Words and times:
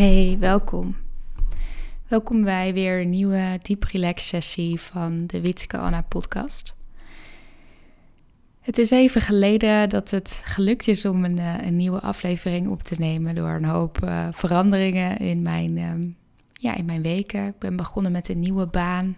Hey, 0.00 0.36
welkom. 0.38 0.96
Welkom 2.08 2.44
bij 2.44 2.72
weer 2.72 3.00
een 3.00 3.10
nieuwe 3.10 3.58
Deep 3.62 3.82
Relax 3.82 4.28
sessie 4.28 4.80
van 4.80 5.26
de 5.26 5.40
Witske 5.40 5.78
Anna 5.78 6.02
podcast. 6.02 6.74
Het 8.60 8.78
is 8.78 8.90
even 8.90 9.20
geleden 9.20 9.88
dat 9.88 10.10
het 10.10 10.42
gelukt 10.44 10.88
is 10.88 11.04
om 11.04 11.24
een, 11.24 11.38
eh, 11.38 11.66
een 11.66 11.76
nieuwe 11.76 12.00
aflevering 12.00 12.68
op 12.68 12.82
te 12.82 12.94
nemen 12.98 13.34
door 13.34 13.50
een 13.50 13.64
hoop 13.64 14.04
uh, 14.04 14.28
veranderingen 14.32 15.18
in 15.18 15.42
mijn, 15.42 15.78
ehm, 15.78 16.08
ja, 16.52 16.74
in 16.74 16.84
mijn 16.84 17.02
weken. 17.02 17.46
Ik 17.46 17.58
ben 17.58 17.76
begonnen 17.76 18.12
met 18.12 18.28
een 18.28 18.40
nieuwe 18.40 18.66
baan 18.66 19.16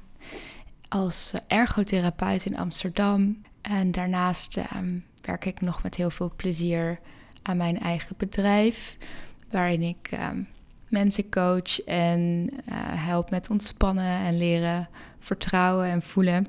als 0.89 1.33
ergotherapeut 1.47 2.45
in 2.45 2.59
Amsterdam. 2.59 3.43
En 3.61 3.91
daarnaast 3.91 4.57
ehm, 4.57 4.99
werk 5.21 5.45
ik 5.45 5.61
nog 5.61 5.83
met 5.83 5.97
heel 5.97 6.11
veel 6.11 6.33
plezier 6.37 7.01
aan 7.43 7.57
mijn 7.57 7.79
eigen 7.79 8.15
bedrijf, 8.19 8.97
waarin 9.51 9.83
ik 9.83 10.11
um, 10.13 10.47
mensen 10.93 11.31
coach 11.31 11.85
en 11.85 12.51
uh, 12.51 12.75
help 13.07 13.31
met 13.31 13.51
ontspannen 13.51 14.19
en 14.19 14.39
leren 14.39 14.89
vertrouwen 15.19 15.87
en 15.87 16.03
voelen. 16.03 16.47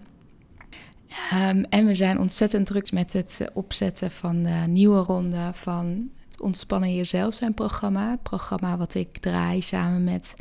Um, 1.34 1.66
en 1.70 1.86
we 1.86 1.94
zijn 1.94 2.20
ontzettend 2.20 2.66
druk 2.66 2.92
met 2.92 3.14
het 3.14 3.50
opzetten 3.54 4.12
van 4.12 4.44
de 4.44 4.64
nieuwe 4.68 5.00
ronde 5.00 5.50
van 5.54 6.10
het 6.30 6.42
Ontspannen 6.42 6.96
Jezelf 6.96 7.34
zijn 7.34 7.54
programma. 7.54 8.10
Het 8.10 8.24
programma 8.24 8.78
wat 8.78 8.96
ik 8.96 9.18
draai 9.18 9.62
samen 9.62 10.04
met 10.04 10.36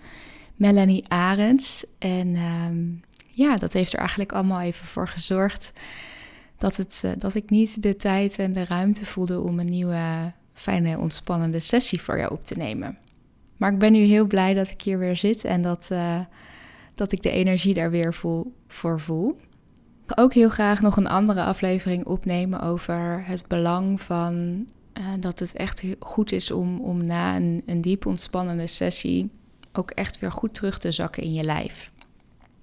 Melanie 0.57 1.09
Arends. 1.09 1.84
En 1.98 2.37
um, 2.37 3.01
ja, 3.29 3.57
dat 3.57 3.73
heeft 3.73 3.93
er 3.93 3.98
eigenlijk 3.98 4.32
allemaal 4.32 4.60
even 4.60 4.87
voor 4.87 5.09
gezorgd 5.09 5.73
dat, 6.59 6.77
het, 6.77 7.05
dat 7.19 7.34
ik 7.34 7.51
niet 7.51 7.82
de 7.82 7.96
tijd 7.96 8.38
en 8.38 8.52
de 8.52 8.65
ruimte 8.65 9.07
voelde 9.07 9.41
om 9.41 9.59
een 9.59 9.69
nieuwe, 9.69 10.32
fijne, 10.55 10.98
ontspannende 10.98 11.60
sessie 11.60 12.01
voor 12.01 12.19
jou 12.19 12.32
op 12.32 12.45
te 12.45 12.55
nemen. 12.55 12.98
Maar 13.62 13.73
ik 13.73 13.79
ben 13.79 13.93
nu 13.93 14.02
heel 14.02 14.27
blij 14.27 14.55
dat 14.55 14.71
ik 14.71 14.83
hier 14.83 14.98
weer 14.98 15.16
zit 15.16 15.45
en 15.45 15.62
dat, 15.62 15.89
uh, 15.93 16.21
dat 16.95 17.13
ik 17.13 17.23
de 17.23 17.30
energie 17.30 17.74
daar 17.74 17.91
weer 17.91 18.15
voel, 18.15 18.55
voor 18.68 19.01
voel. 19.01 19.37
Ik 20.02 20.15
wil 20.15 20.24
ook 20.24 20.35
heel 20.35 20.49
graag 20.49 20.80
nog 20.80 20.96
een 20.96 21.09
andere 21.09 21.43
aflevering 21.43 22.05
opnemen 22.07 22.60
over 22.60 23.23
het 23.27 23.45
belang 23.49 24.01
van 24.01 24.65
uh, 24.99 25.05
dat 25.21 25.38
het 25.38 25.57
echt 25.57 25.85
goed 25.99 26.33
is 26.33 26.51
om, 26.51 26.80
om 26.80 27.05
na 27.05 27.37
een, 27.37 27.63
een 27.66 27.80
diep 27.80 28.07
ontspannende 28.07 28.66
sessie 28.66 29.30
ook 29.73 29.90
echt 29.90 30.18
weer 30.18 30.33
goed 30.33 30.55
terug 30.55 30.79
te 30.79 30.90
zakken 30.90 31.23
in 31.23 31.33
je 31.33 31.45
lijf. 31.45 31.90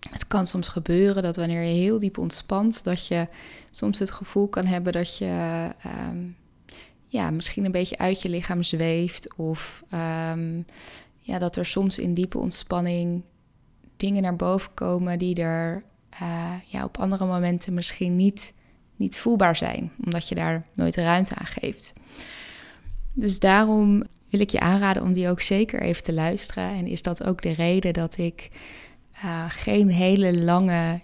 Het 0.09 0.27
kan 0.27 0.47
soms 0.47 0.67
gebeuren 0.67 1.23
dat 1.23 1.35
wanneer 1.35 1.61
je 1.61 1.73
heel 1.73 1.99
diep 1.99 2.17
ontspant, 2.17 2.83
dat 2.83 3.07
je 3.07 3.27
soms 3.71 3.99
het 3.99 4.11
gevoel 4.11 4.47
kan 4.47 4.65
hebben 4.65 4.93
dat 4.93 5.17
je 5.17 5.67
um, 6.09 6.35
ja, 7.09 7.29
misschien 7.29 7.65
een 7.65 7.71
beetje 7.71 7.97
uit 7.97 8.21
je 8.21 8.29
lichaam 8.29 8.63
zweeft. 8.63 9.35
Of 9.35 9.83
um, 9.93 10.65
ja, 11.19 11.39
dat 11.39 11.55
er 11.55 11.65
soms 11.65 11.99
in 11.99 12.13
diepe 12.13 12.37
ontspanning 12.37 13.23
dingen 13.97 14.21
naar 14.21 14.35
boven 14.35 14.73
komen 14.73 15.19
die 15.19 15.35
er 15.35 15.83
uh, 16.21 16.53
ja, 16.67 16.83
op 16.83 16.97
andere 16.97 17.25
momenten 17.25 17.73
misschien 17.73 18.15
niet, 18.15 18.53
niet 18.95 19.17
voelbaar 19.17 19.55
zijn, 19.55 19.91
omdat 20.05 20.27
je 20.27 20.35
daar 20.35 20.65
nooit 20.73 20.95
ruimte 20.95 21.35
aan 21.35 21.45
geeft. 21.45 21.93
Dus 23.13 23.39
daarom 23.39 24.03
wil 24.29 24.39
ik 24.39 24.49
je 24.49 24.59
aanraden 24.59 25.03
om 25.03 25.13
die 25.13 25.29
ook 25.29 25.41
zeker 25.41 25.81
even 25.81 26.03
te 26.03 26.13
luisteren. 26.13 26.69
En 26.69 26.87
is 26.87 27.01
dat 27.01 27.23
ook 27.23 27.41
de 27.41 27.51
reden 27.51 27.93
dat 27.93 28.17
ik 28.17 28.49
uh, 29.23 29.45
geen 29.49 29.89
hele 29.89 30.39
lange, 30.39 31.01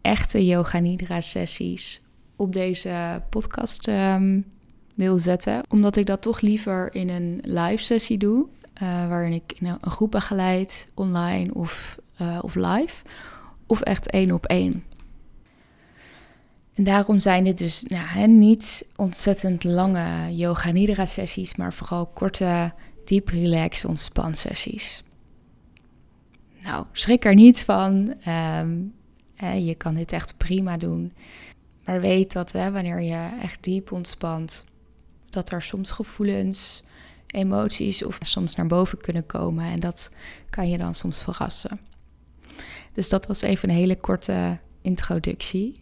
echte 0.00 0.46
yoga 0.46 0.78
nidra 0.78 1.20
sessies 1.20 2.02
op 2.36 2.52
deze 2.52 3.22
podcast 3.30 3.88
um, 3.88 4.53
wil 4.94 5.18
zetten. 5.18 5.62
Omdat 5.68 5.96
ik 5.96 6.06
dat 6.06 6.22
toch 6.22 6.40
liever 6.40 6.94
in 6.94 7.08
een 7.08 7.40
live 7.42 7.82
sessie 7.82 8.18
doe. 8.18 8.46
Uh, 8.82 9.08
waarin 9.08 9.32
ik 9.32 9.54
een, 9.58 9.76
een 9.80 9.90
groep 9.90 10.10
begeleid, 10.10 10.88
online 10.94 11.54
of, 11.54 11.98
uh, 12.20 12.38
of 12.42 12.54
live. 12.54 13.04
Of 13.66 13.80
echt 13.80 14.10
één 14.10 14.30
op 14.30 14.46
één. 14.46 14.84
En 16.74 16.84
daarom 16.84 17.18
zijn 17.18 17.44
dit 17.44 17.58
dus 17.58 17.82
nou, 17.82 18.26
niet 18.26 18.86
ontzettend 18.96 19.64
lange 19.64 20.36
yoga 20.36 20.70
nidra 20.70 21.06
sessies, 21.06 21.56
maar 21.56 21.72
vooral 21.72 22.06
korte, 22.06 22.72
diep 23.04 23.28
relax 23.28 23.84
ontspan 23.84 24.34
sessies. 24.34 25.02
Nou, 26.62 26.86
schrik 26.92 27.24
er 27.24 27.34
niet 27.34 27.58
van. 27.58 28.14
Um, 28.60 28.94
je 29.58 29.74
kan 29.74 29.94
dit 29.94 30.12
echt 30.12 30.36
prima 30.36 30.76
doen. 30.76 31.12
Maar 31.84 32.00
weet 32.00 32.32
dat 32.32 32.52
hè, 32.52 32.70
wanneer 32.70 33.00
je 33.00 33.28
echt 33.42 33.62
diep 33.64 33.92
ontspant, 33.92 34.64
dat 35.34 35.50
er 35.50 35.62
soms 35.62 35.90
gevoelens, 35.90 36.84
emoties 37.26 38.04
of 38.04 38.18
soms 38.22 38.54
naar 38.54 38.66
boven 38.66 38.98
kunnen 38.98 39.26
komen. 39.26 39.64
En 39.64 39.80
dat 39.80 40.10
kan 40.50 40.68
je 40.68 40.78
dan 40.78 40.94
soms 40.94 41.22
verrassen. 41.22 41.80
Dus 42.92 43.08
dat 43.08 43.26
was 43.26 43.42
even 43.42 43.68
een 43.68 43.74
hele 43.74 43.96
korte 43.96 44.58
introductie. 44.82 45.74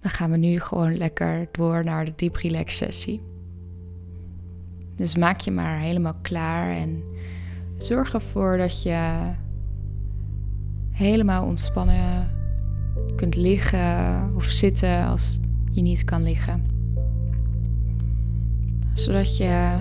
Dan 0.00 0.10
gaan 0.10 0.30
we 0.30 0.36
nu 0.36 0.60
gewoon 0.60 0.96
lekker 0.96 1.48
door 1.52 1.84
naar 1.84 2.04
de 2.04 2.12
deep 2.16 2.36
relax 2.36 2.76
sessie. 2.76 3.22
Dus 4.96 5.16
maak 5.16 5.40
je 5.40 5.50
maar 5.50 5.78
helemaal 5.78 6.16
klaar 6.22 6.76
en 6.76 7.02
zorg 7.78 8.14
ervoor 8.14 8.56
dat 8.56 8.82
je 8.82 9.30
helemaal 10.90 11.44
ontspannen 11.44 12.30
kunt 13.16 13.36
liggen 13.36 14.32
of 14.36 14.44
zitten 14.44 15.06
als 15.06 15.38
je 15.70 15.82
niet 15.82 16.04
kan 16.04 16.22
liggen 16.22 16.71
zodat 18.94 19.36
je 19.36 19.80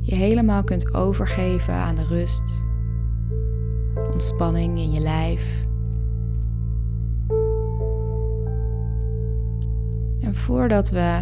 je 0.00 0.14
helemaal 0.14 0.64
kunt 0.64 0.94
overgeven 0.94 1.74
aan 1.74 1.94
de 1.94 2.04
rust, 2.04 2.66
ontspanning 4.12 4.78
in 4.78 4.92
je 4.92 5.00
lijf. 5.00 5.64
En 10.20 10.34
voordat 10.34 10.90
we 10.90 11.20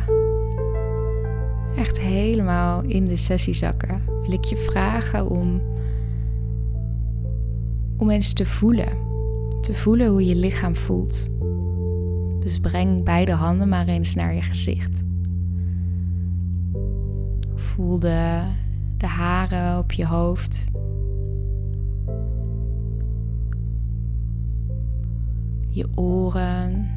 echt 1.76 2.00
helemaal 2.00 2.82
in 2.82 3.04
de 3.04 3.16
sessie 3.16 3.54
zakken, 3.54 4.02
wil 4.22 4.32
ik 4.32 4.44
je 4.44 4.56
vragen 4.56 5.30
om, 5.30 5.62
om 7.96 8.10
eens 8.10 8.32
te 8.32 8.46
voelen. 8.46 9.08
Te 9.60 9.74
voelen 9.74 10.08
hoe 10.08 10.26
je 10.26 10.36
lichaam 10.36 10.76
voelt. 10.76 11.28
Dus 12.40 12.60
breng 12.60 13.04
beide 13.04 13.32
handen 13.32 13.68
maar 13.68 13.88
eens 13.88 14.14
naar 14.14 14.34
je 14.34 14.42
gezicht. 14.42 15.08
Voel 17.74 17.98
de, 17.98 18.42
de 18.96 19.06
haren 19.06 19.78
op 19.78 19.92
je 19.92 20.06
hoofd. 20.06 20.64
Je 25.68 25.88
oren. 25.94 26.90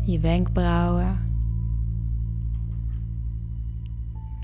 Je 0.00 0.20
wenkbrauwen. 0.20 1.16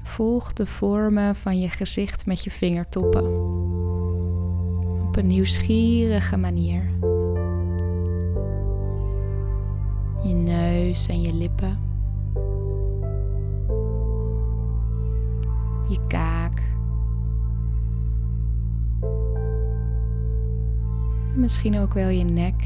Volg 0.03 0.53
de 0.53 0.67
vormen 0.67 1.37
van 1.37 1.61
je 1.61 1.69
gezicht 1.69 2.27
met 2.27 2.45
je 2.45 2.51
vingertoppen. 2.51 3.25
Op 5.07 5.17
een 5.17 5.27
nieuwsgierige 5.27 6.37
manier. 6.37 6.83
Je 10.23 10.35
neus 10.35 11.09
en 11.09 11.21
je 11.21 11.35
lippen. 11.35 11.88
Je 15.89 16.07
kaak. 16.07 16.63
Misschien 21.35 21.79
ook 21.79 21.95
wel 21.95 22.09
je 22.09 22.25
nek, 22.25 22.63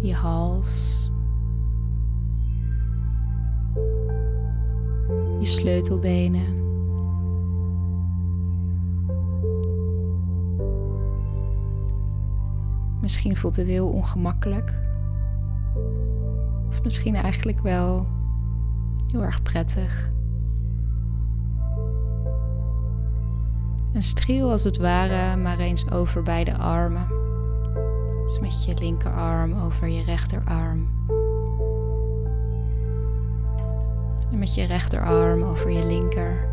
je 0.00 0.14
hals, 0.14 1.10
je 5.38 5.46
sleutelbenen. 5.46 6.56
Misschien 13.00 13.36
voelt 13.36 13.56
het 13.56 13.66
heel 13.66 13.88
ongemakkelijk. 13.88 14.74
Of 16.68 16.82
misschien 16.82 17.14
eigenlijk 17.14 17.60
wel 17.60 18.06
heel 19.06 19.22
erg 19.22 19.42
prettig. 19.42 20.16
En 23.92 24.02
streel 24.02 24.50
als 24.50 24.64
het 24.64 24.76
ware 24.76 25.36
maar 25.36 25.58
eens 25.58 25.90
over 25.90 26.22
beide 26.22 26.56
armen. 26.56 27.08
Dus 28.22 28.38
met 28.38 28.64
je 28.64 28.74
linkerarm 28.78 29.52
over 29.52 29.88
je 29.88 30.02
rechterarm. 30.02 30.88
En 34.30 34.38
met 34.38 34.54
je 34.54 34.64
rechterarm 34.64 35.42
over 35.42 35.70
je 35.70 35.86
linker. 35.86 36.48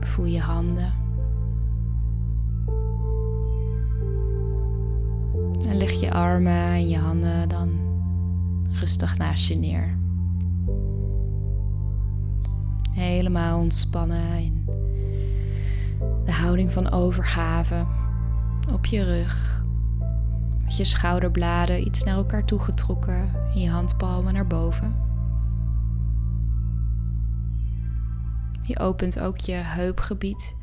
Voel 0.00 0.24
je 0.24 0.40
handen. 0.40 0.92
En 5.68 5.76
leg 5.76 5.90
je 5.90 6.12
armen 6.12 6.52
en 6.52 6.88
je 6.88 6.98
handen 6.98 7.48
dan 7.48 7.78
rustig 8.72 9.18
naast 9.18 9.48
je 9.48 9.56
neer. 9.56 9.99
Helemaal 13.00 13.58
ontspannen 13.58 14.38
in 14.38 14.64
de 16.24 16.32
houding 16.32 16.72
van 16.72 16.90
overgave 16.90 17.86
op 18.72 18.86
je 18.86 19.04
rug. 19.04 19.64
Met 20.64 20.76
je 20.76 20.84
schouderbladen 20.84 21.86
iets 21.86 22.04
naar 22.04 22.14
elkaar 22.14 22.44
toe 22.44 22.58
getrokken 22.58 23.30
en 23.54 23.60
je 23.60 23.70
handpalmen 23.70 24.32
naar 24.32 24.46
boven. 24.46 24.96
Je 28.62 28.78
opent 28.78 29.20
ook 29.20 29.38
je 29.38 29.52
heupgebied 29.52 30.56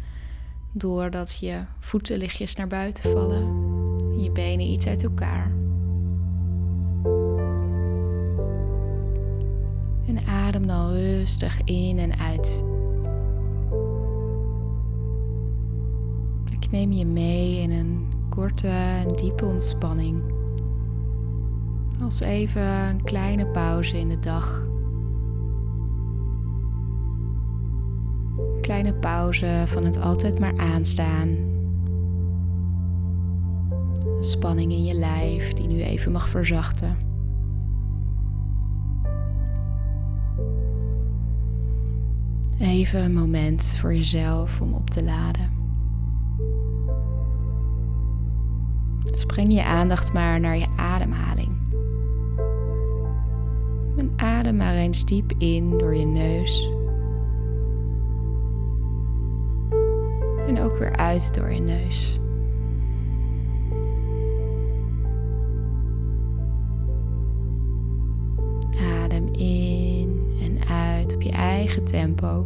doordat 0.73 1.37
je 1.39 1.61
voeten 1.79 2.17
lichtjes 2.17 2.55
naar 2.55 2.67
buiten 2.67 3.11
vallen 3.11 3.41
en 4.11 4.23
je 4.23 4.31
benen 4.31 4.65
iets 4.65 4.87
uit 4.87 5.03
elkaar. 5.03 5.56
Adem 10.57 10.67
dan 10.67 10.89
rustig 10.91 11.61
in 11.63 11.99
en 11.99 12.19
uit. 12.19 12.63
Ik 16.51 16.71
neem 16.71 16.91
je 16.91 17.05
mee 17.05 17.61
in 17.61 17.71
een 17.71 18.07
korte 18.29 18.67
en 18.67 19.15
diepe 19.15 19.45
ontspanning. 19.45 20.21
Als 22.01 22.19
even 22.19 22.61
een 22.61 23.03
kleine 23.03 23.47
pauze 23.47 23.99
in 23.99 24.09
de 24.09 24.19
dag. 24.19 24.65
Een 28.37 28.61
kleine 28.61 28.93
pauze 28.93 29.63
van 29.65 29.83
het 29.85 30.01
altijd 30.01 30.39
maar 30.39 30.57
aanstaan. 30.57 31.27
Een 34.17 34.23
spanning 34.23 34.71
in 34.71 34.83
je 34.83 34.93
lijf 34.93 35.53
die 35.53 35.67
nu 35.67 35.81
even 35.81 36.11
mag 36.11 36.29
verzachten. 36.29 37.16
Even 42.59 43.03
een 43.03 43.13
moment 43.13 43.77
voor 43.79 43.93
jezelf 43.93 44.61
om 44.61 44.73
op 44.73 44.89
te 44.89 45.03
laden. 45.03 45.57
Breng 49.37 49.53
je 49.53 49.63
aandacht 49.63 50.13
maar 50.13 50.39
naar 50.39 50.57
je 50.57 50.67
ademhaling. 50.75 51.57
En 53.97 54.13
adem 54.15 54.55
maar 54.55 54.75
eens 54.75 55.05
diep 55.05 55.33
in 55.37 55.77
door 55.77 55.95
je 55.95 56.05
neus. 56.05 56.71
En 60.47 60.59
ook 60.59 60.77
weer 60.77 60.95
uit 60.95 61.33
door 61.33 61.51
je 61.51 61.61
neus. 61.61 62.19
Tempo. 71.83 72.45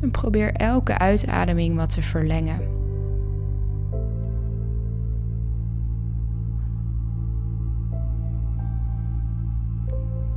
En 0.00 0.10
probeer 0.10 0.52
elke 0.52 0.98
uitademing 0.98 1.76
wat 1.76 1.90
te 1.90 2.02
verlengen. 2.02 2.76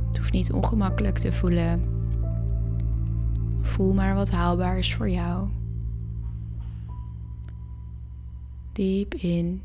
Het 0.06 0.16
hoeft 0.16 0.32
niet 0.32 0.52
ongemakkelijk 0.52 1.18
te 1.18 1.32
voelen. 1.32 1.82
Voel 3.60 3.94
maar 3.94 4.14
wat 4.14 4.30
haalbaar 4.30 4.78
is 4.78 4.94
voor 4.94 5.08
jou. 5.08 5.48
Diep 8.72 9.14
in. 9.14 9.62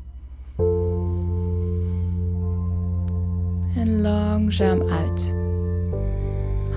En 3.78 4.00
langzaam 4.00 4.82
uit. 4.82 5.34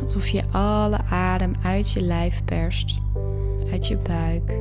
Alsof 0.01 0.27
je 0.27 0.43
alle 0.51 0.97
adem 1.09 1.51
uit 1.63 1.91
je 1.91 2.01
lijf 2.01 2.43
perst, 2.45 3.01
uit 3.71 3.87
je 3.87 3.97
buik. 3.97 4.53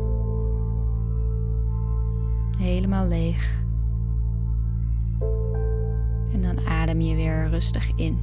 Helemaal 2.59 3.07
leeg. 3.07 3.63
En 6.33 6.41
dan 6.41 6.67
adem 6.67 7.01
je 7.01 7.15
weer 7.15 7.49
rustig 7.49 7.91
in. 7.97 8.19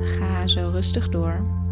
Ga 0.00 0.46
zo 0.46 0.70
rustig 0.72 1.08
door. 1.08 1.63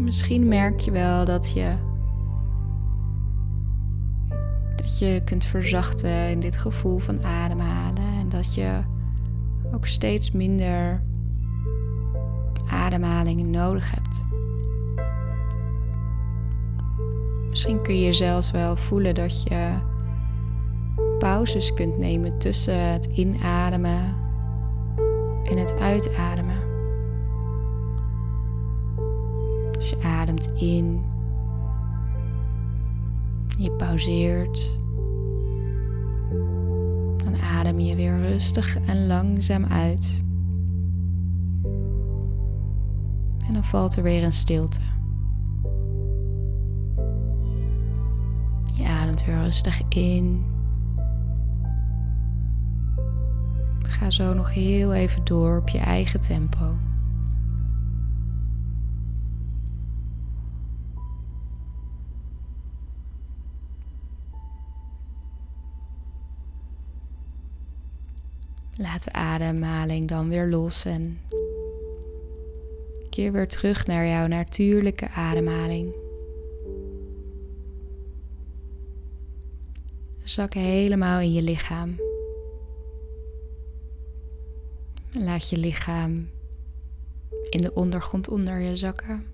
Misschien 0.00 0.48
merk 0.48 0.80
je 0.80 0.90
wel 0.90 1.24
dat 1.24 1.52
je 1.52 1.74
dat 4.76 4.98
je 4.98 5.22
kunt 5.24 5.44
verzachten 5.44 6.30
in 6.30 6.40
dit 6.40 6.56
gevoel 6.56 6.98
van 6.98 7.24
ademhalen 7.24 8.18
en 8.20 8.28
dat 8.28 8.54
je 8.54 8.80
ook 9.72 9.86
steeds 9.86 10.30
minder 10.30 11.02
ademhalingen 12.70 13.50
nodig 13.50 13.90
hebt. 13.90 14.22
Misschien 17.48 17.82
kun 17.82 18.00
je 18.00 18.12
zelfs 18.12 18.50
wel 18.50 18.76
voelen 18.76 19.14
dat 19.14 19.42
je 19.42 19.72
pauzes 21.18 21.74
kunt 21.74 21.98
nemen 21.98 22.38
tussen 22.38 22.92
het 22.92 23.06
inademen 23.06 24.16
en 25.44 25.56
het 25.56 25.74
uitademen. 25.80 26.49
Je 29.90 30.02
ademt 30.02 30.52
in, 30.54 31.04
je 33.58 33.70
pauzeert, 33.70 34.78
dan 37.24 37.40
adem 37.40 37.80
je 37.80 37.96
weer 37.96 38.18
rustig 38.18 38.78
en 38.78 39.06
langzaam 39.06 39.64
uit. 39.64 40.22
En 43.46 43.52
dan 43.52 43.64
valt 43.64 43.96
er 43.96 44.02
weer 44.02 44.24
een 44.24 44.32
stilte. 44.32 44.80
Je 48.74 48.86
ademt 48.86 49.24
weer 49.24 49.42
rustig 49.42 49.82
in. 49.88 50.44
Ga 53.78 54.10
zo 54.10 54.34
nog 54.34 54.54
heel 54.54 54.94
even 54.94 55.24
door 55.24 55.58
op 55.58 55.68
je 55.68 55.78
eigen 55.78 56.20
tempo. 56.20 56.74
Laat 68.90 69.04
de 69.04 69.12
ademhaling 69.12 70.08
dan 70.08 70.28
weer 70.28 70.48
los 70.48 70.84
en 70.84 71.20
keer 73.10 73.32
weer 73.32 73.48
terug 73.48 73.86
naar 73.86 74.06
jouw 74.06 74.26
natuurlijke 74.26 75.08
ademhaling. 75.08 75.94
Zak 80.24 80.54
helemaal 80.54 81.20
in 81.20 81.32
je 81.32 81.42
lichaam. 81.42 82.00
Laat 85.12 85.50
je 85.50 85.56
lichaam 85.56 86.28
in 87.50 87.60
de 87.60 87.74
ondergrond 87.74 88.28
onder 88.28 88.58
je 88.58 88.76
zakken. 88.76 89.29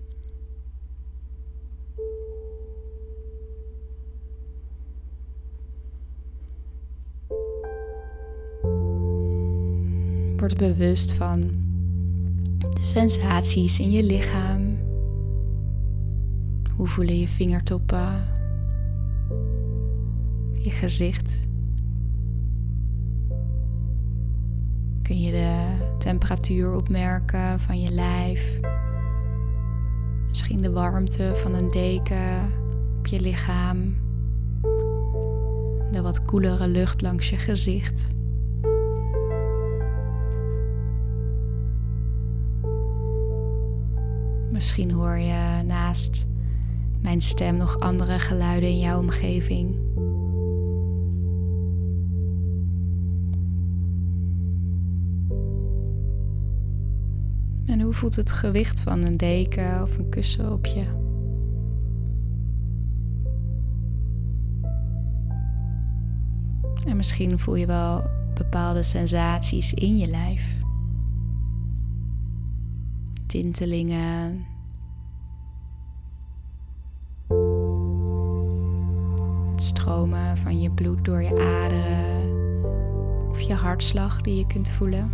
Word 10.47 10.59
bewust 10.59 11.12
van 11.12 11.41
de 12.59 12.85
sensaties 12.85 13.81
in 13.81 13.91
je 13.91 14.03
lichaam. 14.03 14.79
Hoe 16.76 16.87
voelen 16.87 17.19
je 17.19 17.29
vingertoppen? 17.29 18.29
Je 20.53 20.71
gezicht. 20.71 21.41
Kun 25.03 25.21
je 25.21 25.31
de 25.31 25.76
temperatuur 25.99 26.75
opmerken 26.75 27.61
van 27.61 27.81
je 27.81 27.91
lijf? 27.91 28.61
Misschien 30.29 30.62
de 30.62 30.71
warmte 30.71 31.33
van 31.35 31.55
een 31.55 31.71
deken 31.71 32.53
op 32.99 33.07
je 33.07 33.21
lichaam. 33.21 33.95
De 35.93 36.00
wat 36.03 36.25
koelere 36.25 36.69
lucht 36.69 37.03
langs 37.03 37.31
je 37.31 37.37
gezicht. 37.37 38.15
Misschien 44.57 44.91
hoor 44.91 45.19
je 45.19 45.63
naast 45.67 46.27
mijn 47.03 47.21
stem 47.21 47.57
nog 47.57 47.79
andere 47.79 48.19
geluiden 48.19 48.69
in 48.69 48.79
jouw 48.79 48.99
omgeving. 48.99 49.75
En 57.67 57.81
hoe 57.81 57.93
voelt 57.93 58.17
het 58.17 58.33
gewicht 58.33 58.81
van 58.81 59.03
een 59.03 59.17
deken 59.17 59.83
of 59.83 59.99
een 59.99 60.09
kussen 60.09 60.53
op 60.53 60.67
je? 60.67 60.85
En 66.87 66.97
misschien 66.97 67.39
voel 67.39 67.55
je 67.55 67.67
wel 67.67 68.05
bepaalde 68.35 68.83
sensaties 68.83 69.75
in 69.75 69.97
je 69.99 70.07
lijf. 70.07 70.65
Tintelingen. 73.37 74.47
Het 79.50 79.62
stromen 79.62 80.37
van 80.37 80.61
je 80.61 80.71
bloed 80.71 81.05
door 81.05 81.23
je 81.23 81.31
aderen. 81.31 82.35
Of 83.28 83.40
je 83.40 83.55
hartslag 83.55 84.21
die 84.21 84.37
je 84.37 84.47
kunt 84.47 84.71
voelen. 84.71 85.12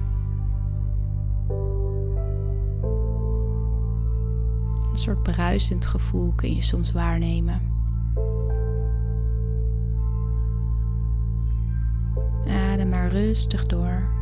Een 4.90 4.98
soort 4.98 5.22
bruisend 5.22 5.86
gevoel 5.86 6.32
kun 6.32 6.54
je 6.54 6.62
soms 6.62 6.92
waarnemen. 6.92 7.60
Adem 12.46 12.88
maar 12.88 13.08
rustig 13.08 13.66
door. 13.66 14.21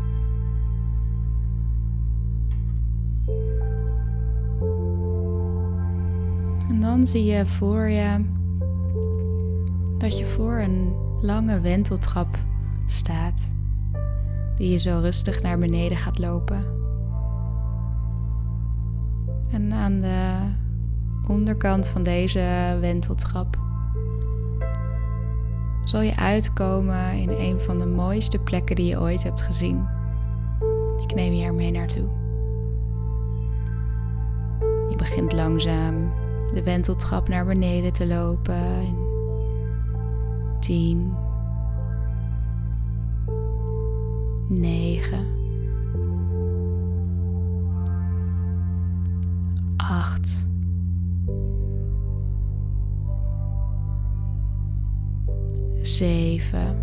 En 6.71 6.81
dan 6.81 7.07
zie 7.07 7.25
je 7.25 7.47
voor 7.47 7.89
je 7.89 8.25
dat 9.99 10.19
je 10.19 10.27
voor 10.27 10.59
een 10.59 10.95
lange 11.21 11.61
wenteltrap 11.61 12.39
staat, 12.87 13.53
die 14.57 14.71
je 14.71 14.79
zo 14.79 14.99
rustig 14.99 15.43
naar 15.43 15.59
beneden 15.59 15.99
gaat 15.99 16.19
lopen. 16.19 16.65
En 19.51 19.73
aan 19.73 20.01
de 20.01 20.37
onderkant 21.29 21.89
van 21.89 22.03
deze 22.03 22.77
wenteltrap 22.81 23.59
zal 25.85 26.01
je 26.01 26.17
uitkomen 26.17 27.13
in 27.13 27.31
een 27.31 27.61
van 27.61 27.79
de 27.79 27.87
mooiste 27.87 28.39
plekken 28.39 28.77
die 28.77 28.87
je 28.87 29.01
ooit 29.01 29.23
hebt 29.23 29.43
gezien. 29.43 29.87
Ik 31.03 31.15
neem 31.15 31.33
je 31.33 31.45
er 31.45 31.55
mee 31.55 31.71
naartoe. 31.71 32.09
Je 34.89 34.97
begint 34.97 35.33
langzaam 35.33 36.13
de 36.55 36.63
wenteltrap 36.63 37.29
naar 37.29 37.47
beneden 37.47 37.93
te 37.93 38.07
lopen. 38.07 38.81
In 38.81 39.11
10, 40.61 41.15
9, 44.49 45.27
8, 49.77 50.47
7, 55.83 56.77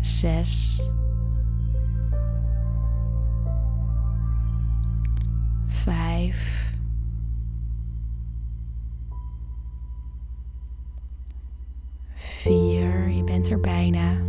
6. 0.00 0.82
lijf. 6.18 6.72
Vier, 12.14 13.08
je 13.08 13.24
bent 13.24 13.50
er 13.50 13.60
bijna. 13.60 14.27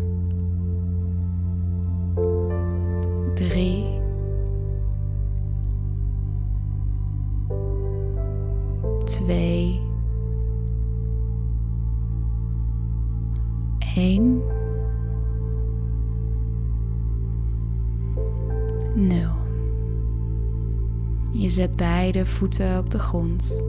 Zet 21.60 21.76
beide 21.76 22.26
voeten 22.26 22.78
op 22.78 22.90
de 22.90 23.00
grond 23.00 23.62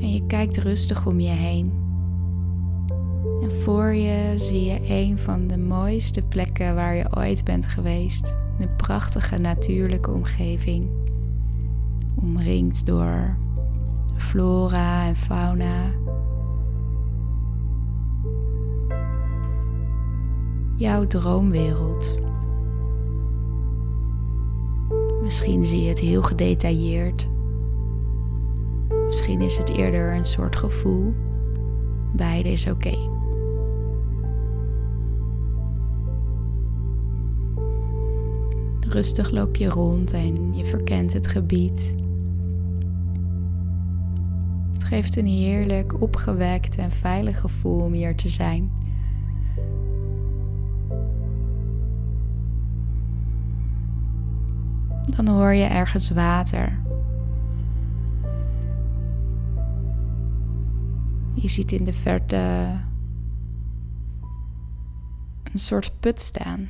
en 0.00 0.12
je 0.12 0.26
kijkt 0.26 0.56
rustig 0.56 1.06
om 1.06 1.20
je 1.20 1.28
heen. 1.28 1.72
En 3.42 3.52
voor 3.52 3.94
je 3.94 4.34
zie 4.38 4.64
je 4.64 4.80
een 4.88 5.18
van 5.18 5.46
de 5.46 5.58
mooiste 5.58 6.22
plekken 6.22 6.74
waar 6.74 6.94
je 6.94 7.16
ooit 7.16 7.44
bent 7.44 7.66
geweest. 7.66 8.36
Een 8.58 8.76
prachtige 8.76 9.36
natuurlijke 9.36 10.10
omgeving 10.10 10.88
omringd 12.14 12.86
door 12.86 13.36
flora 14.16 15.06
en 15.06 15.16
fauna. 15.16 15.84
Jouw 20.76 21.06
droomwereld. 21.06 22.25
Misschien 25.26 25.66
zie 25.66 25.82
je 25.82 25.88
het 25.88 25.98
heel 25.98 26.22
gedetailleerd. 26.22 27.28
Misschien 29.06 29.40
is 29.40 29.56
het 29.56 29.68
eerder 29.68 30.14
een 30.14 30.24
soort 30.24 30.56
gevoel. 30.56 31.12
Beide 32.12 32.52
is 32.52 32.66
oké. 32.66 32.94
Rustig 38.88 39.30
loop 39.30 39.56
je 39.56 39.68
rond 39.68 40.12
en 40.12 40.56
je 40.56 40.64
verkent 40.64 41.12
het 41.12 41.26
gebied 41.26 41.94
geeft 44.86 45.16
een 45.16 45.26
heerlijk 45.26 46.00
opgewekt 46.00 46.76
en 46.76 46.92
veilig 46.92 47.40
gevoel 47.40 47.80
om 47.80 47.92
hier 47.92 48.16
te 48.16 48.28
zijn. 48.28 48.85
Dan 55.16 55.26
hoor 55.26 55.52
je 55.52 55.64
ergens 55.64 56.10
water. 56.10 56.78
Je 61.34 61.48
ziet 61.48 61.72
in 61.72 61.84
de 61.84 61.92
verte 61.92 62.36
een 65.52 65.58
soort 65.58 65.92
put 66.00 66.20
staan. 66.20 66.68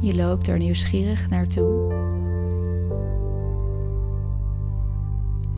Je 0.00 0.14
loopt 0.14 0.48
er 0.48 0.58
nieuwsgierig 0.58 1.28
naartoe. 1.28 1.94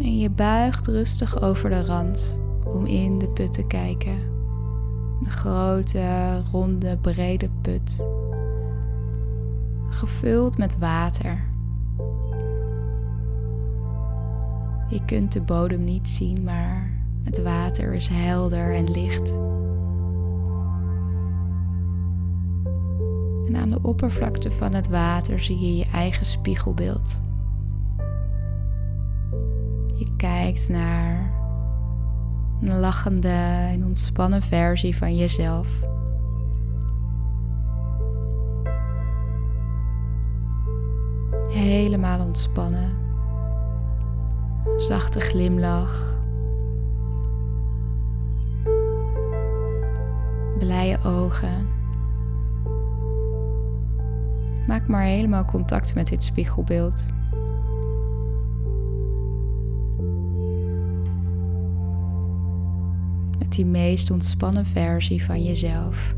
En 0.01 0.19
je 0.19 0.31
buigt 0.31 0.87
rustig 0.87 1.43
over 1.43 1.71
de 1.71 1.85
rand 1.85 2.41
om 2.65 2.87
in 2.87 3.19
de 3.19 3.29
put 3.29 3.53
te 3.53 3.67
kijken. 3.67 4.19
Een 5.21 5.31
grote, 5.31 6.43
ronde, 6.53 6.97
brede 6.97 7.49
put. 7.63 8.05
Gevuld 9.89 10.59
met 10.59 10.79
water. 10.79 11.47
Je 14.89 15.05
kunt 15.07 15.33
de 15.33 15.41
bodem 15.41 15.85
niet 15.85 16.09
zien, 16.09 16.45
maar 16.45 16.91
het 17.25 17.43
water 17.43 17.95
is 17.95 18.09
helder 18.09 18.75
en 18.75 18.91
licht. 18.91 19.33
En 23.47 23.57
aan 23.57 23.71
de 23.71 23.79
oppervlakte 23.83 24.51
van 24.51 24.75
het 24.75 24.89
water 24.89 25.41
zie 25.41 25.59
je 25.59 25.77
je 25.77 25.87
eigen 25.93 26.27
spiegelbeeld. 26.27 27.21
Je 29.95 30.15
kijkt 30.17 30.69
naar 30.69 31.33
een 32.61 32.79
lachende 32.79 33.29
en 33.73 33.85
ontspannen 33.85 34.43
versie 34.43 34.97
van 34.97 35.17
jezelf. 35.17 35.88
Helemaal 41.51 42.21
ontspannen. 42.21 42.91
Zachte 44.77 45.21
glimlach. 45.21 46.17
Blije 50.59 50.99
ogen. 51.05 51.69
Maak 54.67 54.87
maar 54.87 55.03
helemaal 55.03 55.45
contact 55.45 55.95
met 55.95 56.09
dit 56.09 56.23
spiegelbeeld. 56.23 57.11
die 63.59 63.67
meest 63.67 64.11
ontspannen 64.11 64.67
versie 64.67 65.25
van 65.25 65.43
jezelf. 65.43 66.18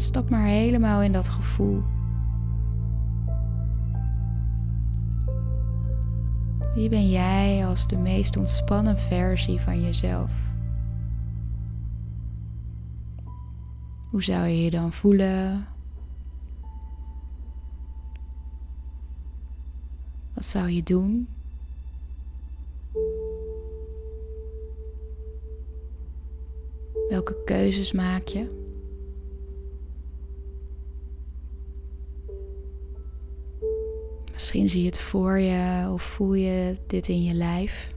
Stap 0.00 0.30
maar 0.30 0.44
helemaal 0.46 1.02
in 1.02 1.12
dat 1.12 1.28
gevoel. 1.28 1.82
Wie 6.74 6.88
ben 6.88 7.10
jij 7.10 7.66
als 7.66 7.86
de 7.86 7.96
meest 7.96 8.36
ontspannen 8.36 8.98
versie 8.98 9.60
van 9.60 9.82
jezelf? 9.82 10.54
Hoe 14.10 14.22
zou 14.22 14.46
je 14.46 14.64
je 14.64 14.70
dan 14.70 14.92
voelen? 14.92 15.66
Wat 20.34 20.44
zou 20.44 20.68
je 20.68 20.82
doen? 20.82 21.28
Welke 27.08 27.42
keuzes 27.44 27.92
maak 27.92 28.26
je? 28.26 28.59
Misschien 34.50 34.70
zie 34.70 34.82
je 34.82 34.86
het 34.86 35.00
voor 35.00 35.38
je 35.38 35.90
of 35.92 36.02
voel 36.02 36.34
je 36.34 36.76
dit 36.86 37.08
in 37.08 37.22
je 37.22 37.34
lijf. 37.34 37.92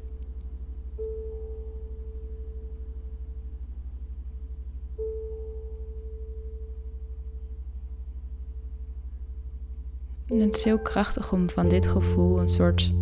Het 10.26 10.56
is 10.56 10.64
heel 10.64 10.80
krachtig 10.80 11.32
om 11.32 11.50
van 11.50 11.70
dit 11.70 11.88
gevoel 11.88 12.40
een 12.40 12.48
soort 12.48 12.94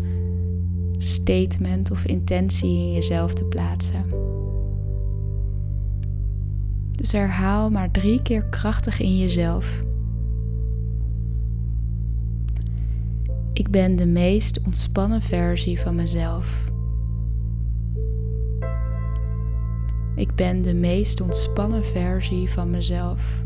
statement 0.98 1.91
of 1.91 2.05
intentie 2.05 2.77
in 2.77 2.91
jezelf 2.91 3.34
te 3.34 3.46
plaatsen. 3.46 4.05
Dus 6.91 7.12
herhaal 7.12 7.70
maar 7.70 7.91
drie 7.91 8.22
keer 8.22 8.46
krachtig 8.46 9.00
in 9.00 9.17
jezelf. 9.17 9.84
Ik 13.72 13.78
ben 13.78 13.96
de 13.96 14.06
meest 14.06 14.62
ontspannen 14.66 15.22
versie 15.22 15.80
van 15.80 15.96
mezelf. 15.96 16.66
Ik 20.16 20.36
ben 20.36 20.62
de 20.62 20.74
meest 20.74 21.22
ontspannen 21.22 21.86
versie 21.86 22.50
van 22.50 22.70
mezelf. 22.70 23.44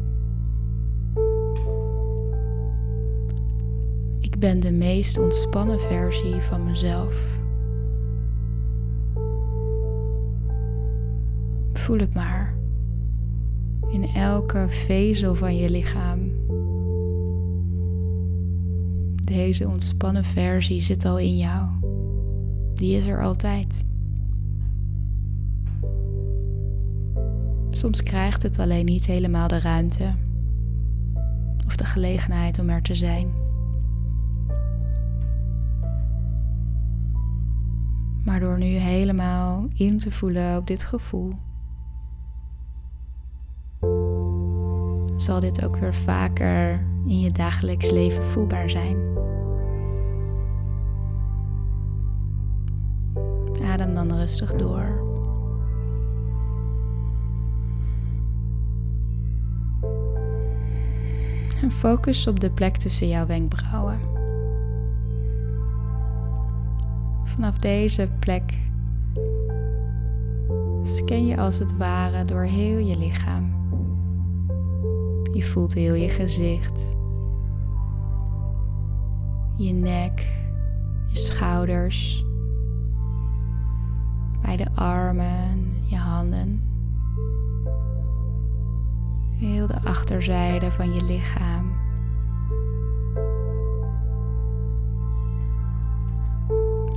Ik 4.20 4.40
ben 4.40 4.60
de 4.60 4.72
meest 4.72 5.18
ontspannen 5.18 5.80
versie 5.80 6.36
van 6.36 6.64
mezelf. 6.64 7.40
Voel 11.74 12.00
het 12.00 12.14
maar 12.14 12.56
in 13.90 14.04
elke 14.16 14.66
vezel 14.70 15.36
van 15.36 15.58
je 15.58 15.70
lichaam. 15.70 16.35
Deze 19.36 19.68
ontspannen 19.68 20.24
versie 20.24 20.82
zit 20.82 21.06
al 21.06 21.20
in 21.20 21.38
jou. 21.38 21.68
Die 22.74 22.98
is 22.98 23.06
er 23.06 23.24
altijd. 23.24 23.86
Soms 27.70 28.04
krijgt 28.04 28.44
het 28.44 28.60
alleen 28.60 28.86
niet 28.86 29.06
helemaal 29.06 29.48
de 29.48 29.60
ruimte 29.60 30.14
of 31.66 31.76
de 31.76 31.86
gelegenheid 31.86 32.60
om 32.60 32.70
er 32.70 32.82
te 32.82 32.96
zijn. 32.96 33.34
Maar 38.24 38.40
door 38.40 38.58
nu 38.58 38.66
helemaal 38.66 39.68
in 39.74 40.00
te 40.00 40.12
voelen 40.12 40.58
op 40.58 40.68
dit 40.68 40.84
gevoel, 40.84 41.34
zal 45.16 45.40
dit 45.40 45.66
ook 45.66 45.78
weer 45.78 45.96
vaker 45.96 46.86
in 47.06 47.20
je 47.20 47.32
dagelijks 47.32 47.92
leven 47.92 48.24
voelbaar 48.24 48.70
zijn. 48.70 49.16
Rustig 54.26 54.56
door. 54.56 55.04
En 61.62 61.72
focus 61.72 62.28
op 62.28 62.40
de 62.40 62.50
plek 62.50 62.78
tussen 62.78 63.08
jouw 63.08 63.26
wenkbrauwen. 63.26 64.00
Vanaf 67.24 67.60
deze 67.60 68.10
plek 68.20 68.58
scan 70.84 71.26
je 71.28 71.38
als 71.38 71.60
het 71.60 71.78
ware 71.78 72.26
door 72.26 72.44
heel 72.44 72.78
je 72.78 72.98
lichaam. 72.98 73.54
Je 75.32 75.44
voelt 75.44 75.74
heel 75.74 75.94
je 75.94 76.10
gezicht, 76.10 76.96
je 79.56 79.74
nek, 79.74 80.20
je 81.06 81.18
schouders, 81.18 82.25
beide 84.56 84.76
armen, 84.76 85.74
je 85.86 85.98
handen. 85.98 86.64
Heel 89.32 89.68
de 89.68 89.82
achterzijde 89.84 90.72
van 90.72 90.94
je 90.94 91.04
lichaam. 91.04 91.74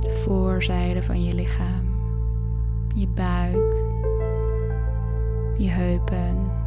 De 0.01 0.21
voorzijde 0.23 1.03
van 1.03 1.23
je 1.23 1.33
lichaam. 1.33 1.87
Je 2.87 3.07
buik. 3.07 3.73
Je 5.57 5.69
heupen 5.69 6.57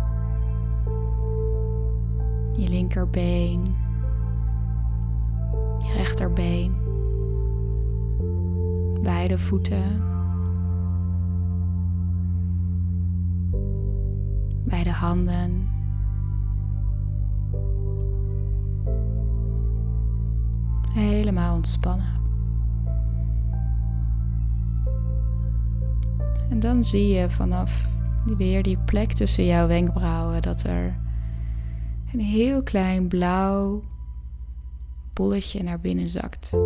je 2.53 2.69
linkerbeen, 2.69 3.75
je 5.79 5.93
rechterbeen, 5.97 6.75
beide 9.03 9.39
voeten, 9.39 10.12
handen. 14.93 15.69
Helemaal 20.93 21.55
ontspannen. 21.55 22.21
En 26.51 26.61
dan 26.61 26.85
zie 26.85 27.09
je 27.09 27.31
vanaf 27.31 27.89
weer 28.37 28.63
die 28.63 28.79
plek 28.79 29.13
tussen 29.13 29.47
jouw 29.47 29.67
wenkbrauwen 29.67 30.43
dat 30.43 30.63
er 30.63 30.97
een 32.13 32.21
heel 32.21 32.63
klein 32.63 33.09
blauw 33.09 33.83
bolletje 35.13 35.63
naar 35.63 35.81
binnen 35.81 36.11
zakt. 36.11 36.57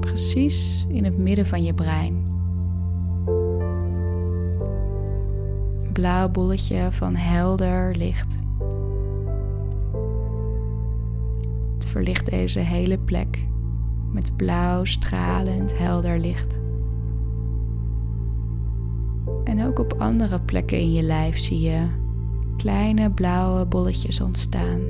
Precies 0.00 0.86
in 0.88 1.04
het 1.04 1.18
midden 1.18 1.46
van 1.46 1.62
je 1.62 1.74
brein. 1.74 2.25
Blauw 5.96 6.28
bolletje 6.28 6.88
van 6.92 7.14
helder 7.14 7.94
licht. 7.94 8.38
Het 11.74 11.86
verlicht 11.86 12.30
deze 12.30 12.58
hele 12.58 12.98
plek 12.98 13.46
met 14.12 14.36
blauw 14.36 14.84
stralend 14.84 15.78
helder 15.78 16.18
licht. 16.18 16.60
En 19.44 19.66
ook 19.66 19.78
op 19.78 19.92
andere 19.98 20.40
plekken 20.40 20.78
in 20.78 20.92
je 20.92 21.02
lijf 21.02 21.38
zie 21.38 21.60
je 21.60 21.86
kleine 22.56 23.10
blauwe 23.10 23.66
bolletjes 23.66 24.20
ontstaan. 24.20 24.80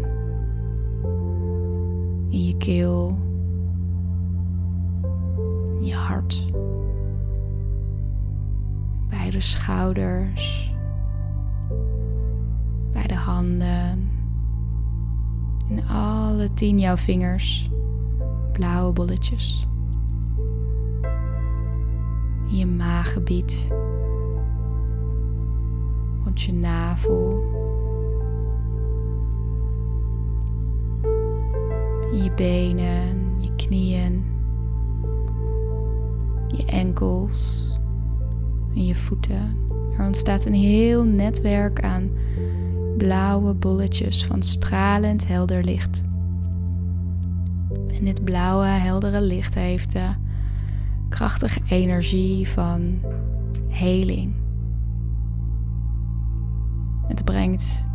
In 2.28 2.44
je 2.44 2.56
keel, 2.56 3.18
in 5.74 5.84
je 5.84 5.94
hart, 5.94 6.46
bij 9.08 9.30
de 9.30 9.40
schouders, 9.40 10.74
de 13.06 13.14
handen, 13.14 14.10
in 15.68 15.88
alle 15.88 16.54
tien 16.54 16.78
jouw 16.78 16.96
vingers, 16.96 17.70
blauwe 18.52 18.92
bolletjes. 18.92 19.66
In 22.50 22.56
je 22.56 22.66
maaggebied, 22.66 23.66
rond 26.24 26.40
je 26.40 26.52
navel. 26.52 27.54
je 32.22 32.32
benen, 32.34 33.36
je 33.38 33.54
knieën, 33.56 34.24
je 36.48 36.64
enkels 36.64 37.70
en 38.74 38.84
je 38.84 38.94
voeten. 38.94 39.56
Er 39.98 40.04
ontstaat 40.04 40.44
een 40.44 40.54
heel 40.54 41.04
netwerk 41.04 41.82
aan 41.82 42.10
blauwe 42.96 43.54
bolletjes 43.54 44.24
van 44.24 44.42
stralend 44.42 45.26
helder 45.26 45.64
licht. 45.64 46.02
En 47.98 48.04
dit 48.04 48.24
blauwe 48.24 48.66
heldere 48.66 49.20
licht 49.20 49.54
heeft 49.54 49.92
de 49.92 50.08
krachtige 51.08 51.60
energie 51.68 52.48
van 52.48 53.00
heling. 53.68 54.34
Het 57.06 57.24
brengt 57.24 57.86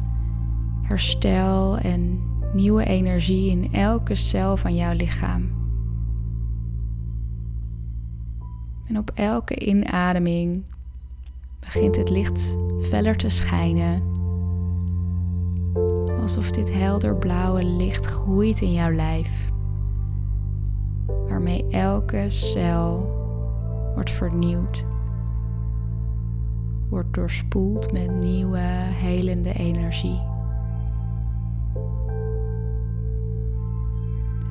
herstel 0.82 1.78
en 1.78 2.22
nieuwe 2.54 2.84
energie 2.84 3.50
in 3.52 3.74
elke 3.74 4.16
cel 4.16 4.58
van 4.58 4.76
jouw 4.76 4.94
lichaam. 4.94 5.50
En 8.88 8.98
op 8.98 9.12
elke 9.14 9.66
inademing 9.66 10.64
begint 11.60 11.96
het 11.96 12.10
licht 12.10 12.58
feller 12.82 13.18
te 13.18 13.30
schijnen. 13.30 14.11
Alsof 16.22 16.52
dit 16.52 16.74
helderblauwe 16.74 17.64
licht 17.64 18.06
groeit 18.06 18.62
in 18.62 18.74
jouw 18.74 18.92
lijf. 18.92 19.52
Waarmee 21.28 21.68
elke 21.68 22.26
cel 22.30 23.20
wordt 23.94 24.12
vernieuwd. 24.12 24.86
Wordt 26.90 27.14
doorspoeld 27.14 27.92
met 27.92 28.12
nieuwe 28.12 28.58
helende 28.58 29.54
energie. 29.54 30.22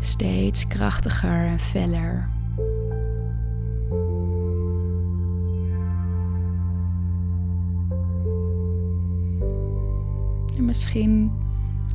Steeds 0.00 0.66
krachtiger 0.66 1.46
en 1.46 1.60
feller. 1.60 2.28
En 10.56 10.64
misschien 10.64 11.32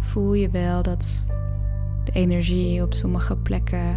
voel 0.06 0.34
je 0.34 0.50
wel 0.50 0.84
dat 0.84 1.26
de 2.04 2.12
energie 2.12 2.84
op 2.84 2.94
sommige 2.94 3.38
plekken 3.38 3.96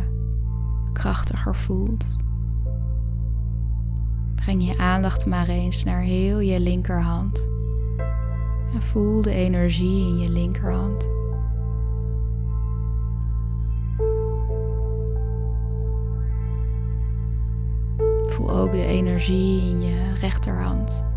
krachtiger 0.93 1.57
voelt. 1.57 2.17
Breng 4.35 4.67
je 4.67 4.79
aandacht 4.79 5.27
maar 5.27 5.49
eens 5.49 5.85
naar 5.85 6.01
heel 6.01 6.41
je 6.41 6.61
linkerhand. 6.61 7.49
En 8.75 8.83
voel 8.83 9.23
de 9.23 9.31
energie 9.31 10.07
in 10.07 10.19
je 10.19 10.29
linkerhand. 10.29 11.09
Voel 18.33 18.51
ook 18.51 18.71
de 18.71 18.85
energie 18.85 19.71
in 19.71 19.81
je 19.81 20.13
rechterhand. 20.21 21.08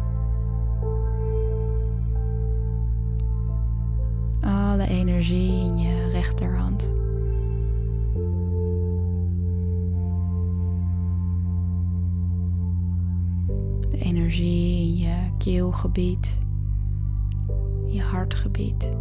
Energie 5.21 5.65
in 5.65 5.77
je 5.77 6.09
rechterhand. 6.11 6.89
De 13.91 13.97
energie 13.97 14.87
in 14.87 14.97
je 14.97 15.31
keelgebied, 15.37 16.39
je 17.87 18.01
hartgebied. 18.01 18.91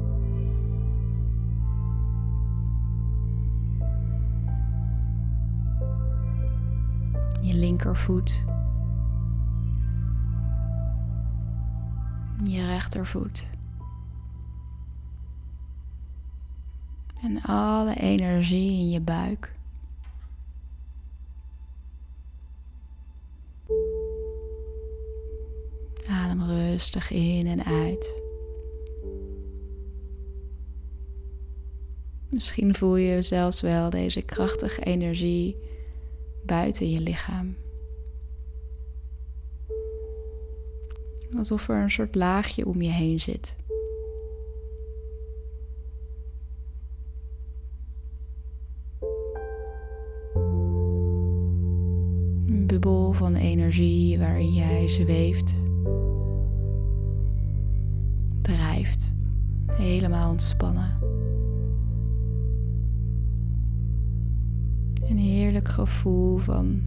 Je 7.41 7.55
linkervoet. 7.55 8.45
Je 12.43 12.67
rechtervoet. 12.67 13.60
En 17.23 17.43
alle 17.43 17.95
energie 17.95 18.71
in 18.71 18.91
je 18.91 19.01
buik. 19.01 19.55
Adem 26.09 26.43
rustig 26.43 27.11
in 27.11 27.47
en 27.47 27.65
uit. 27.65 28.23
Misschien 32.29 32.75
voel 32.75 32.97
je 32.97 33.23
zelfs 33.23 33.61
wel 33.61 33.91
deze 33.91 34.23
krachtige 34.23 34.83
energie 34.83 35.57
buiten 36.45 36.91
je 36.91 37.01
lichaam. 37.01 37.57
Alsof 41.37 41.69
er 41.69 41.83
een 41.83 41.91
soort 41.91 42.15
laagje 42.15 42.67
om 42.67 42.83
je 42.83 42.91
heen 42.91 43.21
zit. 43.21 43.57
Waarin 54.19 54.53
jij 54.53 54.89
zweeft, 54.89 55.57
drijft, 58.41 59.15
helemaal 59.67 60.31
ontspannen. 60.31 60.99
Een 65.09 65.17
heerlijk 65.17 65.69
gevoel 65.69 66.39
van 66.39 66.83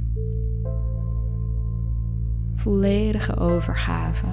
volledige 2.56 3.36
overgave. 3.36 4.28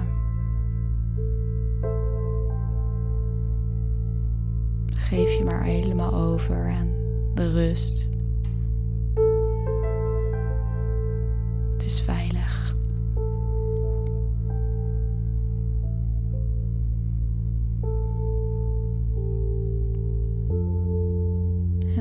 Geef 4.85 5.37
je 5.37 5.43
maar 5.43 5.63
helemaal 5.63 6.13
over 6.13 6.71
aan 6.71 6.89
de 7.33 7.51
rust. 7.51 8.10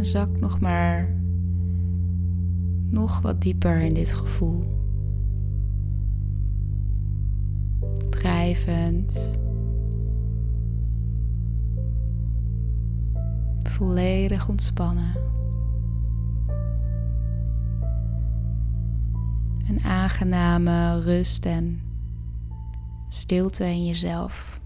En 0.00 0.06
zak 0.06 0.40
nog 0.40 0.60
maar 0.60 1.16
nog 2.90 3.20
wat 3.20 3.42
dieper 3.42 3.80
in 3.80 3.94
dit 3.94 4.12
gevoel. 4.12 4.64
Drijvend. 8.10 9.38
Volledig 13.62 14.48
ontspannen. 14.48 15.14
Een 19.68 19.80
aangename 19.84 21.00
rust 21.00 21.46
en 21.46 21.80
stilte 23.08 23.64
in 23.64 23.86
jezelf. 23.86 24.59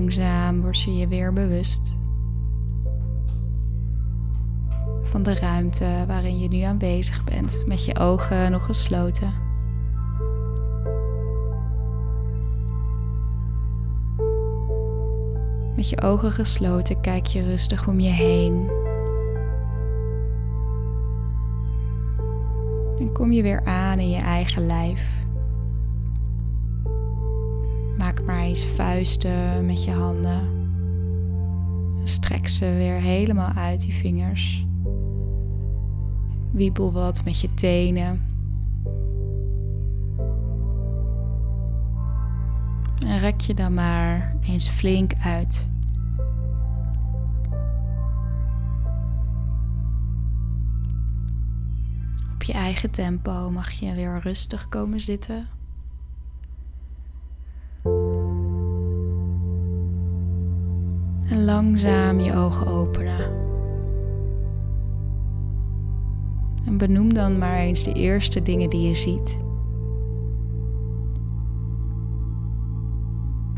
Langzaam 0.00 0.60
word 0.60 0.80
je 0.80 0.96
je 0.96 1.08
weer 1.08 1.32
bewust 1.32 1.94
van 5.02 5.22
de 5.22 5.34
ruimte 5.34 6.04
waarin 6.06 6.38
je 6.38 6.48
nu 6.48 6.60
aanwezig 6.60 7.24
bent, 7.24 7.62
met 7.66 7.84
je 7.84 7.98
ogen 7.98 8.50
nog 8.50 8.64
gesloten. 8.64 9.32
Met 15.76 15.88
je 15.88 16.02
ogen 16.02 16.32
gesloten 16.32 17.00
kijk 17.00 17.26
je 17.26 17.42
rustig 17.42 17.86
om 17.86 18.00
je 18.00 18.10
heen. 18.10 18.70
En 22.98 23.12
kom 23.12 23.32
je 23.32 23.42
weer 23.42 23.64
aan 23.64 23.98
in 23.98 24.10
je 24.10 24.20
eigen 24.20 24.66
lijf. 24.66 25.19
Eens 28.50 28.64
vuisten 28.64 29.66
met 29.66 29.84
je 29.84 29.90
handen. 29.90 30.68
Strek 32.04 32.48
ze 32.48 32.64
weer 32.64 32.94
helemaal 32.94 33.52
uit, 33.52 33.80
die 33.80 33.94
vingers. 33.94 34.66
Wiebel 36.52 36.92
wat 36.92 37.24
met 37.24 37.40
je 37.40 37.54
tenen. 37.54 38.28
En 43.06 43.18
rek 43.18 43.40
je 43.40 43.54
dan 43.54 43.74
maar 43.74 44.36
eens 44.40 44.68
flink 44.68 45.12
uit. 45.24 45.68
Op 52.34 52.42
je 52.42 52.52
eigen 52.52 52.90
tempo 52.90 53.50
mag 53.50 53.70
je 53.70 53.94
weer 53.94 54.20
rustig 54.22 54.68
komen 54.68 55.00
zitten. 55.00 55.59
Langzaam 61.50 62.20
je 62.20 62.34
ogen 62.34 62.66
openen. 62.66 63.38
En 66.66 66.78
benoem 66.78 67.14
dan 67.14 67.38
maar 67.38 67.56
eens 67.56 67.82
de 67.82 67.92
eerste 67.92 68.42
dingen 68.42 68.70
die 68.70 68.88
je 68.88 68.94
ziet. 68.94 69.38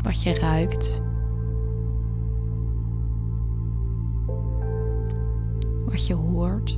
Wat 0.03 0.23
je 0.23 0.35
ruikt. 0.35 1.01
Wat 5.85 6.07
je 6.07 6.13
hoort. 6.13 6.77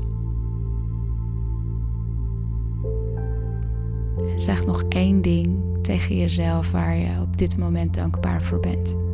En 4.18 4.40
zeg 4.40 4.66
nog 4.66 4.84
één 4.90 5.22
ding 5.22 5.64
tegen 5.82 6.18
jezelf 6.18 6.72
waar 6.72 6.96
je 6.96 7.22
op 7.22 7.38
dit 7.38 7.58
moment 7.58 7.94
dankbaar 7.94 8.42
voor 8.42 8.60
bent. 8.60 9.05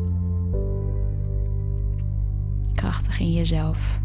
In 3.22 3.32
jezelf. 3.32 4.00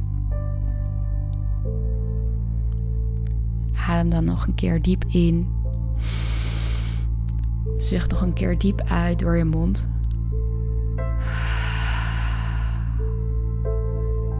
Adem 3.88 4.10
dan 4.10 4.24
nog 4.24 4.46
een 4.46 4.54
keer 4.54 4.82
diep 4.82 5.04
in. 5.04 5.52
Zucht 7.76 8.10
nog 8.10 8.20
een 8.20 8.32
keer 8.32 8.58
diep 8.58 8.80
uit 8.80 9.18
door 9.18 9.36
je 9.36 9.44
mond. 9.44 9.88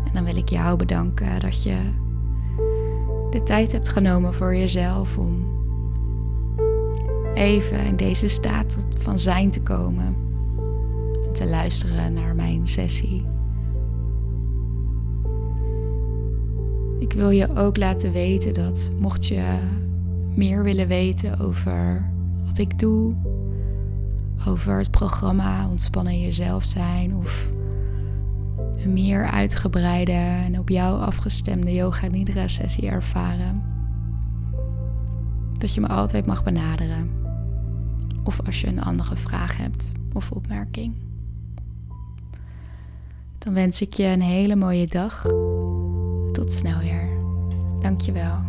En 0.04 0.12
dan 0.12 0.24
wil 0.24 0.36
ik 0.36 0.48
jou 0.48 0.76
bedanken 0.76 1.40
dat 1.40 1.62
je 1.62 1.76
de 3.30 3.42
tijd 3.44 3.72
hebt 3.72 3.88
genomen 3.88 4.34
voor 4.34 4.56
jezelf 4.56 5.18
om 5.18 5.54
even 7.34 7.84
in 7.84 7.96
deze 7.96 8.28
staat 8.28 8.86
van 8.96 9.18
zijn 9.18 9.50
te 9.50 9.60
komen. 9.60 10.16
Te 11.32 11.46
luisteren 11.46 12.12
naar 12.12 12.34
mijn 12.34 12.68
sessie. 12.68 13.35
Ik 17.08 17.12
wil 17.12 17.30
je 17.30 17.56
ook 17.56 17.76
laten 17.76 18.12
weten 18.12 18.54
dat 18.54 18.90
mocht 18.98 19.26
je 19.26 19.58
meer 20.34 20.62
willen 20.62 20.88
weten 20.88 21.38
over 21.38 22.10
wat 22.46 22.58
ik 22.58 22.78
doe, 22.78 23.14
over 24.46 24.78
het 24.78 24.90
programma 24.90 25.68
Ontspannen 25.68 26.20
Jezelf 26.20 26.64
zijn 26.64 27.14
of 27.14 27.50
een 28.76 28.92
meer 28.92 29.24
uitgebreide 29.24 30.12
en 30.12 30.58
op 30.58 30.68
jou 30.68 31.00
afgestemde 31.00 31.74
yoga 31.74 32.06
nidra 32.06 32.48
sessie 32.48 32.88
ervaren, 32.88 33.62
dat 35.58 35.74
je 35.74 35.80
me 35.80 35.88
altijd 35.88 36.26
mag 36.26 36.44
benaderen. 36.44 37.10
Of 38.24 38.40
als 38.46 38.60
je 38.60 38.66
een 38.66 38.82
andere 38.82 39.16
vraag 39.16 39.56
hebt 39.56 39.92
of 40.12 40.30
opmerking. 40.30 40.94
Dan 43.38 43.54
wens 43.54 43.80
ik 43.80 43.94
je 43.94 44.04
een 44.04 44.22
hele 44.22 44.56
mooie 44.56 44.86
dag. 44.86 45.26
Tot 46.36 46.52
snel 46.52 46.78
weer. 46.78 47.08
Dankjewel. 47.80 48.45